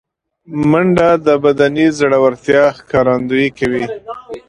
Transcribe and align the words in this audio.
منډه 0.69 1.09
د 1.27 1.27
بدني 1.43 1.87
زړورتیا 1.97 2.63
ښکارندویي 2.77 3.49
کوي 3.57 3.83